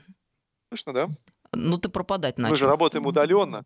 [0.70, 1.10] Слышно, да?
[1.52, 2.52] Ну, ты пропадать начал.
[2.52, 3.66] Мы же работаем удаленно.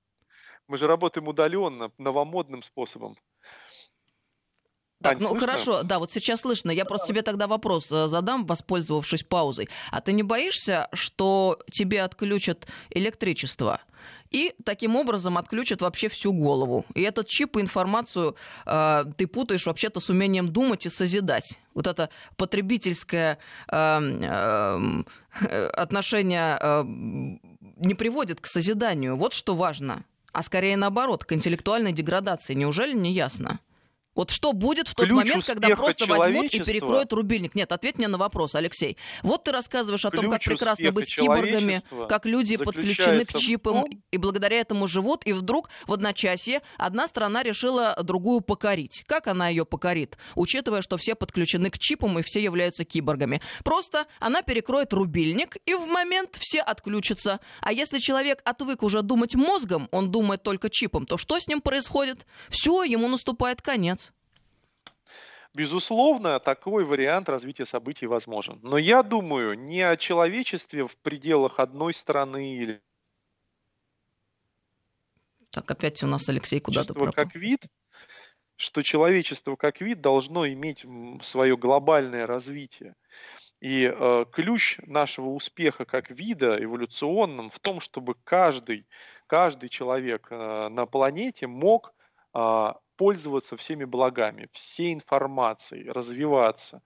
[0.68, 3.18] Мы же работаем удаленно, новомодным способом.
[5.02, 5.48] Так, Ань, ну слышно?
[5.48, 6.72] хорошо, да, вот сейчас слышно.
[6.72, 9.70] Я просто тебе тогда вопрос э, задам, воспользовавшись паузой.
[9.92, 13.82] А ты не боишься, что тебе отключат электричество?
[14.30, 16.86] И таким образом отключат вообще всю голову.
[16.94, 18.36] И этот чип и информацию
[18.66, 21.60] э, ты путаешь вообще-то с умением думать и созидать.
[21.74, 25.04] Вот это потребительское э,
[25.42, 29.18] э, отношение э, не приводит к созиданию.
[29.18, 30.06] Вот что важно.
[30.32, 32.54] А скорее наоборот, к интеллектуальной деградации.
[32.54, 33.60] Неужели не ясно?
[34.14, 37.56] Вот что будет в тот Ключ момент, когда просто возьмут и перекроют рубильник?
[37.56, 38.98] Нет, ответь мне на вопрос, Алексей.
[39.24, 44.18] Вот ты рассказываешь о том, как прекрасно быть киборгами, как люди подключены к чипам и
[44.18, 49.04] благодаря этому живут, и вдруг в одночасье одна страна решила другую покорить.
[49.08, 53.42] Как она ее покорит, учитывая, что все подключены к чипам и все являются киборгами?
[53.64, 57.40] Просто она перекроет рубильник, и в момент все отключатся.
[57.62, 61.62] А если человек отвык уже думать мозгом, он думает только чипом, то что с ним
[61.62, 62.26] происходит?
[62.50, 64.01] Все, ему наступает конец.
[65.54, 68.60] Безусловно, такой вариант развития событий возможен.
[68.64, 72.82] Но я думаю не о человечестве в пределах одной страны или
[75.52, 77.12] так, опять у нас Алексей куда-то пропал.
[77.12, 77.68] как вид,
[78.56, 80.86] что человечество как вид должно иметь
[81.22, 82.96] свое глобальное развитие.
[83.60, 88.88] И э, ключ нашего успеха как вида эволюционным в том, чтобы каждый,
[89.28, 91.94] каждый человек э, на планете мог
[92.34, 96.84] э, пользоваться всеми благами, всей информацией, развиваться.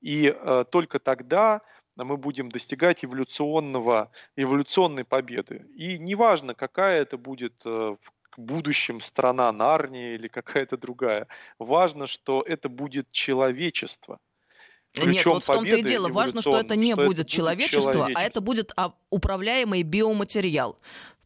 [0.00, 1.60] И э, только тогда
[1.94, 5.66] мы будем достигать эволюционного, эволюционной победы.
[5.76, 11.26] И неважно, какая это будет э, в будущем страна Нарния или какая-то другая.
[11.58, 14.20] Важно, что это будет человечество.
[14.92, 16.08] Причем Нет, вот в том-то и дело.
[16.08, 20.78] Важно, что это не что будет, это человечество, человечество, а это будет а, управляемый биоматериал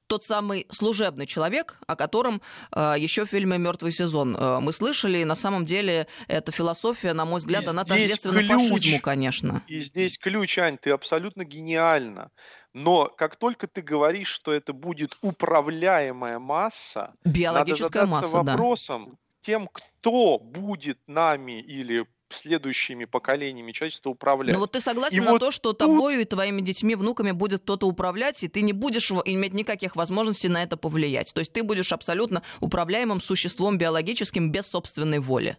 [0.06, 2.42] тот самый служебный человек, о котором
[2.74, 5.18] э, еще в фильме Мертвый сезон э, мы слышали.
[5.18, 9.62] И на самом деле эта философия, на мой взгляд, и она тождественна ключ, фашизму, конечно.
[9.68, 12.30] И здесь ключ, Ань, ты абсолютно гениально.
[12.72, 19.08] Но как только ты говоришь, что это будет управляемая масса, биологическая надо задаться масса, вопросом
[19.10, 19.16] да.
[19.42, 22.06] тем, кто будет нами или
[22.36, 24.54] следующими поколениями человечества управлять.
[24.54, 25.78] Ну вот ты согласен и на вот то, что тут...
[25.78, 30.48] тобою и твоими детьми, внуками будет кто-то управлять, и ты не будешь иметь никаких возможностей
[30.48, 31.32] на это повлиять.
[31.34, 35.56] То есть ты будешь абсолютно управляемым существом биологическим без собственной воли.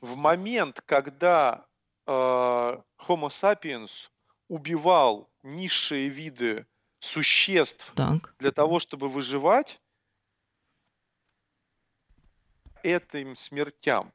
[0.00, 1.64] В момент, когда
[2.06, 3.90] э, Homo sapiens
[4.48, 6.66] убивал низшие виды
[7.00, 8.34] существ так.
[8.38, 9.80] для того, чтобы выживать,
[12.82, 14.12] этим смертям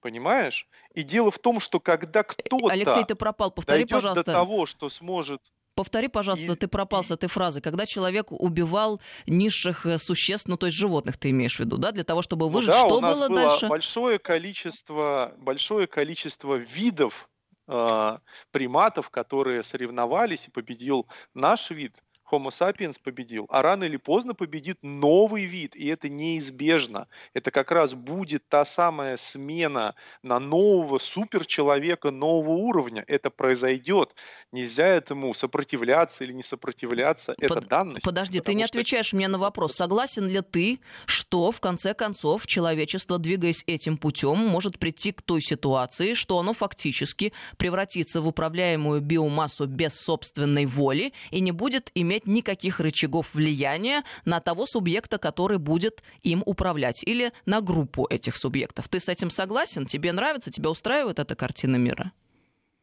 [0.00, 0.68] Понимаешь?
[0.94, 3.50] И дело в том, что когда кто-то Алексей, ты пропал.
[3.50, 4.24] Повтори, дойдет пожалуйста.
[4.24, 5.42] до того, что сможет
[5.78, 6.56] Повтори, пожалуйста, и...
[6.56, 7.60] ты пропал с этой фразы.
[7.60, 11.92] Когда человек убивал низших э, существ, ну то есть животных ты имеешь в виду, да,
[11.92, 13.68] для того, чтобы ну выжить, ну, да, что у нас было, было дальше?
[13.68, 17.30] Большое количество, большое количество видов
[17.68, 18.18] э,
[18.50, 22.02] приматов, которые соревновались, и победил наш вид.
[22.30, 27.08] Homo sapiens победил, а рано или поздно победит новый вид, и это неизбежно.
[27.34, 33.04] Это как раз будет та самая смена на нового суперчеловека нового уровня.
[33.06, 34.14] Это произойдет.
[34.52, 37.34] Нельзя этому сопротивляться или не сопротивляться.
[37.34, 38.04] Под, это данность.
[38.04, 38.78] Подожди, ты не что...
[38.78, 39.74] отвечаешь мне на вопрос.
[39.74, 45.40] Согласен ли ты, что в конце концов человечество, двигаясь этим путем, может прийти к той
[45.40, 52.17] ситуации, что оно фактически превратится в управляемую биомассу без собственной воли и не будет иметь
[52.18, 58.36] иметь никаких рычагов влияния на того субъекта, который будет им управлять, или на группу этих
[58.36, 58.88] субъектов.
[58.88, 59.86] Ты с этим согласен?
[59.86, 60.50] Тебе нравится?
[60.50, 62.12] Тебя устраивает эта картина мира?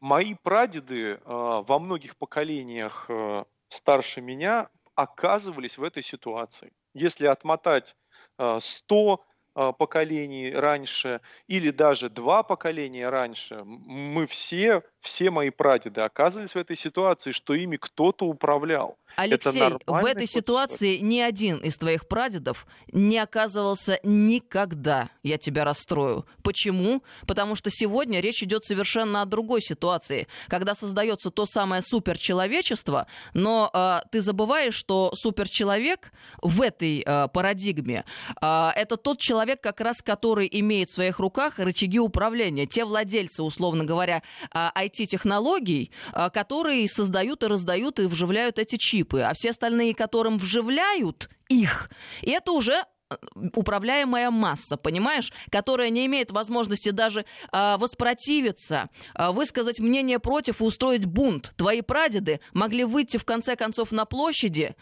[0.00, 6.72] Мои прадеды э, во многих поколениях э, старше меня оказывались в этой ситуации.
[6.94, 7.96] Если отмотать
[8.38, 9.24] э, 100
[9.58, 16.56] а, поколений раньше или даже два поколения раньше, мы все, все мои прадеды оказывались в
[16.56, 18.98] этой ситуации, что ими кто-то управлял.
[19.14, 25.08] Алексей, в этой ситуации ни один из твоих прадедов не оказывался никогда.
[25.22, 26.26] Я тебя расстрою.
[26.42, 27.02] Почему?
[27.26, 33.70] Потому что сегодня речь идет совершенно о другой ситуации, когда создается то самое суперчеловечество, но
[33.72, 38.04] э, ты забываешь, что суперчеловек в этой э, парадигме
[38.42, 43.42] э, это тот человек, как раз который имеет в своих руках рычаги управления, те владельцы,
[43.42, 44.68] условно говоря, э,
[45.00, 50.38] IT-технологий, э, которые создают и раздают и вживляют эти чипы чипы, а все остальные, которым
[50.38, 51.90] вживляют их,
[52.22, 53.14] это уже э,
[53.54, 57.20] управляемая масса, понимаешь, которая не имеет возможности даже
[57.52, 61.52] э, воспротивиться, э, высказать мнение против и устроить бунт.
[61.56, 64.74] Твои прадеды могли выйти в конце концов на площади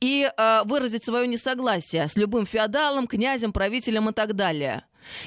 [0.00, 4.84] и э, выразить свое несогласие с любым феодалом, князем, правителем и так далее.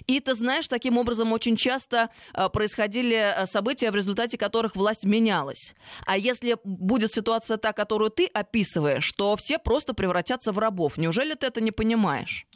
[0.07, 5.05] И ты знаешь, таким образом очень часто а, происходили а, события, в результате которых власть
[5.05, 5.73] менялась.
[6.05, 10.97] А если будет ситуация та, которую ты описываешь, то все просто превратятся в рабов.
[10.97, 12.47] Неужели ты это не понимаешь?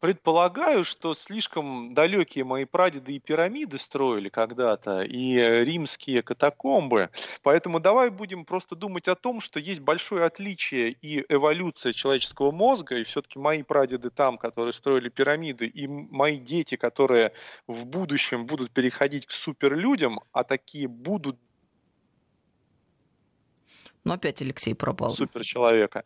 [0.00, 5.34] Предполагаю, что слишком далекие мои прадеды и пирамиды строили когда-то, и
[5.64, 7.10] римские катакомбы.
[7.42, 12.96] Поэтому давай будем просто думать о том, что есть большое отличие и эволюция человеческого мозга,
[12.96, 17.32] и все-таки мои прадеды там, которые строили пирамиды, и мои дети, которые
[17.66, 21.40] в будущем будут переходить к суперлюдям, а такие будут
[24.08, 25.10] но опять Алексей пропал.
[25.10, 26.04] Суперчеловека.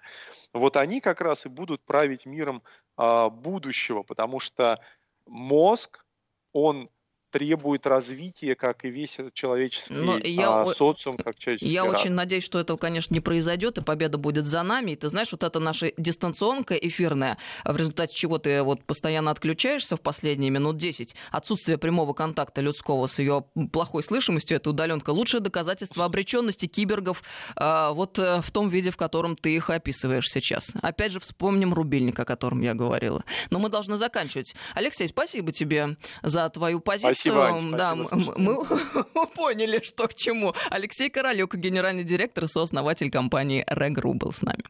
[0.53, 2.63] Вот они как раз и будут править миром
[2.97, 4.81] а, будущего, потому что
[5.27, 6.05] мозг,
[6.53, 6.91] он
[7.33, 11.95] требует развития, как и весь человеческий Но я, а, социум, как человеческий Я рад.
[11.95, 14.93] очень надеюсь, что этого, конечно, не произойдет, и победа будет за нами.
[14.93, 19.97] И ты знаешь, вот это наша дистанционка эфирная, в результате чего ты вот постоянно отключаешься
[19.97, 25.41] в последние минут 10, отсутствие прямого контакта людского с ее плохой слышимостью, это удаленка, лучшее
[25.41, 27.23] доказательство обреченности кибергов
[27.57, 30.73] а, вот э, в том виде, в котором ты их описываешь сейчас.
[30.83, 33.25] Опять же, вспомним рубильник, о котором я говорила.
[33.51, 34.55] Но мы должны заканчивать.
[34.75, 37.22] Алексей, спасибо тебе за твою позицию.
[37.23, 38.35] Спасибо, Ань, да, спасибо,
[39.15, 40.55] мы поняли, что к чему.
[40.71, 44.65] Алексей Королюк, генеральный директор и сооснователь компании Регру был с нами.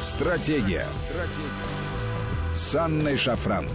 [0.00, 0.86] Стратегия.
[0.96, 1.90] Стратегия.
[2.54, 3.66] С Анной Шафран.